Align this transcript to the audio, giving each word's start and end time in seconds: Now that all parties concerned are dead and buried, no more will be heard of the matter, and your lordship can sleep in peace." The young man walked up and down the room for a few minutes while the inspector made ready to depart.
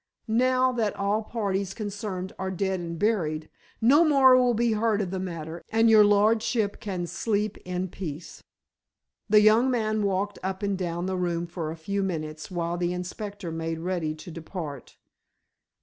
Now 0.27 0.71
that 0.71 0.95
all 0.95 1.21
parties 1.21 1.75
concerned 1.75 2.33
are 2.39 2.49
dead 2.49 2.79
and 2.79 2.97
buried, 2.97 3.51
no 3.79 4.03
more 4.03 4.35
will 4.35 4.55
be 4.55 4.71
heard 4.71 4.99
of 4.99 5.11
the 5.11 5.19
matter, 5.19 5.61
and 5.69 5.91
your 5.91 6.03
lordship 6.03 6.79
can 6.79 7.05
sleep 7.05 7.57
in 7.65 7.87
peace." 7.87 8.41
The 9.29 9.41
young 9.41 9.69
man 9.69 10.01
walked 10.01 10.39
up 10.41 10.63
and 10.63 10.75
down 10.75 11.05
the 11.05 11.17
room 11.17 11.45
for 11.45 11.69
a 11.69 11.77
few 11.77 12.01
minutes 12.01 12.49
while 12.49 12.77
the 12.77 12.93
inspector 12.93 13.51
made 13.51 13.77
ready 13.77 14.15
to 14.15 14.31
depart. 14.31 14.97